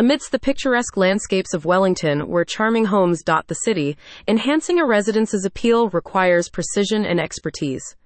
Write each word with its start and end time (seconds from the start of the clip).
Amidst 0.00 0.32
the 0.32 0.38
picturesque 0.38 0.96
landscapes 0.96 1.52
of 1.52 1.66
Wellington, 1.66 2.20
where 2.26 2.42
charming 2.42 2.86
homes 2.86 3.22
dot 3.22 3.48
the 3.48 3.54
city, 3.54 3.98
enhancing 4.26 4.80
a 4.80 4.86
residence's 4.86 5.44
appeal 5.44 5.90
requires 5.90 6.48
precision 6.48 7.04
and 7.04 7.20
expertise. 7.20 7.96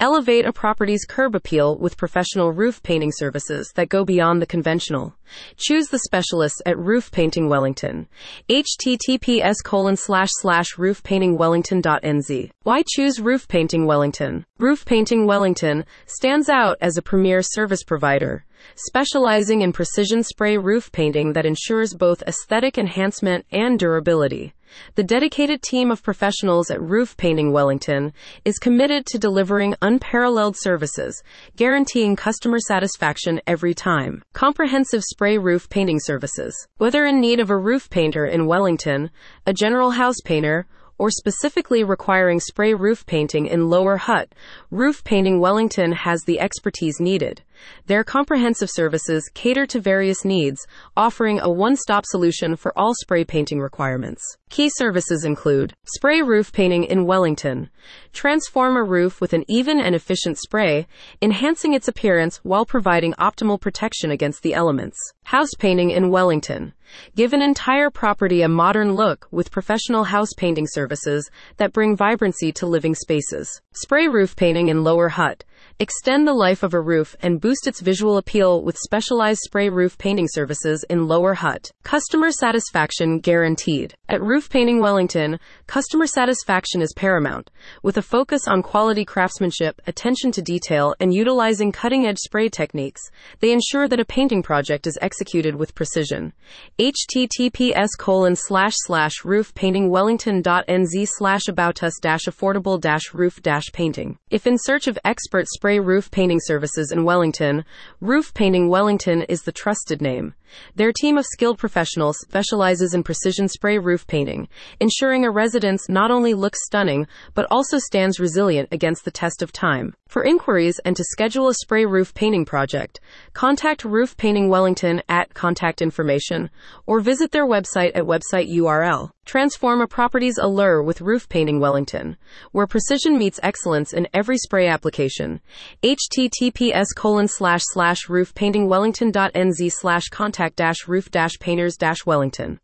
Elevate 0.00 0.44
a 0.44 0.52
property's 0.52 1.04
curb 1.04 1.34
appeal 1.34 1.76
with 1.78 1.96
professional 1.96 2.52
roof 2.52 2.82
painting 2.82 3.12
services 3.12 3.72
that 3.76 3.88
go 3.88 4.04
beyond 4.04 4.40
the 4.40 4.46
conventional. 4.46 5.14
Choose 5.56 5.88
the 5.88 5.98
specialists 6.00 6.60
at 6.66 6.78
Roof 6.78 7.10
Painting 7.10 7.48
Wellington. 7.48 8.08
https 8.48 9.56
colon 9.64 9.96
slash 9.96 10.30
slash 10.40 10.74
roofpaintingwellington.nz. 10.76 12.50
Why 12.62 12.82
choose 12.94 13.20
Roof 13.20 13.48
Painting 13.48 13.86
Wellington? 13.86 14.44
Roof 14.58 14.84
Painting 14.84 15.26
Wellington 15.26 15.84
stands 16.06 16.48
out 16.48 16.76
as 16.80 16.96
a 16.96 17.02
premier 17.02 17.42
service 17.42 17.82
provider 17.82 18.44
specializing 18.76 19.60
in 19.60 19.72
precision 19.72 20.22
spray 20.22 20.56
roof 20.56 20.90
painting 20.92 21.34
that 21.34 21.46
ensures 21.46 21.94
both 21.94 22.22
aesthetic 22.22 22.78
enhancement 22.78 23.44
and 23.50 23.78
durability. 23.78 24.53
The 24.94 25.02
dedicated 25.02 25.62
team 25.62 25.90
of 25.90 26.02
professionals 26.02 26.70
at 26.70 26.80
Roof 26.80 27.16
Painting 27.16 27.52
Wellington 27.52 28.12
is 28.44 28.58
committed 28.58 29.06
to 29.06 29.18
delivering 29.18 29.74
unparalleled 29.82 30.56
services, 30.56 31.22
guaranteeing 31.56 32.16
customer 32.16 32.58
satisfaction 32.58 33.40
every 33.46 33.74
time. 33.74 34.22
Comprehensive 34.32 35.02
spray 35.04 35.38
roof 35.38 35.68
painting 35.68 36.00
services. 36.00 36.54
Whether 36.78 37.04
in 37.06 37.20
need 37.20 37.40
of 37.40 37.50
a 37.50 37.58
roof 37.58 37.90
painter 37.90 38.26
in 38.26 38.46
Wellington, 38.46 39.10
a 39.46 39.52
general 39.52 39.90
house 39.90 40.20
painter, 40.24 40.66
or 40.98 41.10
specifically 41.10 41.82
requiring 41.82 42.40
spray 42.40 42.74
roof 42.74 43.04
painting 43.06 43.46
in 43.46 43.68
Lower 43.68 43.96
Hutt, 43.96 44.32
Roof 44.70 45.02
Painting 45.04 45.40
Wellington 45.40 45.92
has 45.92 46.22
the 46.22 46.40
expertise 46.40 47.00
needed. 47.00 47.42
Their 47.86 48.04
comprehensive 48.04 48.68
services 48.70 49.30
cater 49.32 49.66
to 49.66 49.80
various 49.80 50.24
needs, 50.24 50.66
offering 50.96 51.40
a 51.40 51.50
one 51.50 51.76
stop 51.76 52.04
solution 52.06 52.56
for 52.56 52.76
all 52.78 52.94
spray 52.94 53.24
painting 53.24 53.60
requirements. 53.60 54.22
Key 54.50 54.70
services 54.70 55.24
include 55.24 55.74
spray 55.96 56.20
roof 56.22 56.52
painting 56.52 56.84
in 56.84 57.06
Wellington, 57.06 57.70
transform 58.12 58.76
a 58.76 58.82
roof 58.82 59.20
with 59.20 59.32
an 59.32 59.44
even 59.48 59.80
and 59.80 59.94
efficient 59.94 60.38
spray, 60.38 60.86
enhancing 61.22 61.74
its 61.74 61.88
appearance 61.88 62.38
while 62.42 62.64
providing 62.64 63.14
optimal 63.14 63.60
protection 63.60 64.10
against 64.10 64.42
the 64.42 64.54
elements. 64.54 64.98
House 65.24 65.54
painting 65.58 65.90
in 65.90 66.10
Wellington, 66.10 66.72
give 67.16 67.32
an 67.32 67.42
entire 67.42 67.90
property 67.90 68.42
a 68.42 68.48
modern 68.48 68.94
look 68.94 69.26
with 69.30 69.50
professional 69.50 70.04
house 70.04 70.32
painting 70.36 70.66
services 70.66 71.30
that 71.56 71.72
bring 71.72 71.96
vibrancy 71.96 72.52
to 72.52 72.66
living 72.66 72.94
spaces. 72.94 73.60
Spray 73.72 74.08
roof 74.08 74.36
painting 74.36 74.68
in 74.68 74.84
Lower 74.84 75.08
Hutt, 75.08 75.44
extend 75.78 76.26
the 76.26 76.32
life 76.32 76.62
of 76.62 76.74
a 76.74 76.80
roof 76.80 77.16
and 77.20 77.40
boost 77.40 77.66
its 77.66 77.80
visual 77.80 78.16
appeal 78.16 78.62
with 78.62 78.76
specialized 78.78 79.40
spray 79.42 79.68
roof 79.68 79.98
painting 79.98 80.28
services 80.28 80.84
in 80.88 81.08
Lower 81.08 81.34
Hutt. 81.34 81.70
Customer 81.82 82.30
satisfaction 82.30 83.18
guaranteed. 83.18 83.94
At 84.08 84.22
Roof 84.22 84.48
Painting 84.48 84.80
Wellington, 84.80 85.40
customer 85.66 86.06
satisfaction 86.06 86.82
is 86.82 86.92
paramount. 86.94 87.50
With 87.82 87.96
a 87.96 88.02
focus 88.02 88.46
on 88.46 88.62
quality 88.62 89.04
craftsmanship, 89.04 89.80
attention 89.86 90.30
to 90.32 90.42
detail, 90.42 90.94
and 91.00 91.12
utilizing 91.12 91.72
cutting 91.72 92.06
edge 92.06 92.18
spray 92.18 92.48
techniques, 92.48 93.00
they 93.40 93.52
ensure 93.52 93.88
that 93.88 94.00
a 94.00 94.04
painting 94.04 94.42
project 94.42 94.86
is 94.86 94.98
executed 95.00 95.56
with 95.56 95.74
precision. 95.74 96.32
https 96.78 97.88
colon 97.98 98.36
slash 98.36 98.74
slash 98.76 99.22
roofpaintingwellington.nz 99.22 101.08
slash 101.10 101.48
about 101.48 101.82
us 101.82 101.94
affordable 102.02 102.80
roof 103.12 103.40
painting. 103.72 104.18
If 104.30 104.46
in 104.46 104.56
search 104.58 104.86
of 104.86 104.98
expert 105.04 105.46
spray 105.54 105.78
roof 105.78 106.10
painting 106.10 106.40
services 106.40 106.90
in 106.90 107.04
Wellington, 107.04 107.64
Roof 108.00 108.34
Painting 108.34 108.68
Wellington 108.68 109.22
is 109.22 109.42
the 109.42 109.52
trusted 109.52 110.02
name. 110.02 110.34
Their 110.74 110.92
team 110.92 111.18
of 111.18 111.26
skilled 111.26 111.58
professionals 111.58 112.18
specializes 112.20 112.94
in 112.94 113.02
precision 113.02 113.48
spray 113.48 113.78
roof 113.78 114.06
painting, 114.06 114.48
ensuring 114.78 115.24
a 115.24 115.30
residence 115.30 115.88
not 115.88 116.10
only 116.10 116.34
looks 116.34 116.64
stunning, 116.64 117.06
but 117.34 117.46
also 117.50 117.78
stands 117.78 118.20
resilient 118.20 118.68
against 118.70 119.04
the 119.04 119.10
test 119.10 119.42
of 119.42 119.52
time. 119.52 119.94
For 120.06 120.22
inquiries 120.22 120.78
and 120.84 120.94
to 120.96 121.02
schedule 121.02 121.48
a 121.48 121.54
spray 121.54 121.86
roof 121.86 122.14
painting 122.14 122.44
project, 122.44 123.00
contact 123.32 123.84
Roof 123.84 124.16
Painting 124.16 124.48
Wellington 124.48 125.02
at 125.08 125.34
contact 125.34 125.82
information 125.82 126.50
or 126.86 127.00
visit 127.00 127.32
their 127.32 127.46
website 127.46 127.92
at 127.96 128.04
website 128.04 128.48
URL. 128.48 129.10
Transform 129.24 129.80
a 129.80 129.88
property's 129.88 130.38
allure 130.38 130.82
with 130.82 131.00
Roof 131.00 131.28
Painting 131.28 131.58
Wellington, 131.58 132.16
where 132.52 132.66
precision 132.66 133.18
meets 133.18 133.40
excellence 133.42 133.92
in 133.92 134.06
every 134.12 134.36
spray 134.36 134.68
application. 134.68 135.40
https 135.82 136.86
colon 136.94 137.26
slash 137.26 137.62
slash 137.72 138.06
roofpaintingwellington.nz 138.06 139.72
slash 139.72 140.04
contact 140.10 140.33
dash 140.56 140.88
roof 140.88 141.10
painters 141.38 141.76
Wellington. 142.04 142.58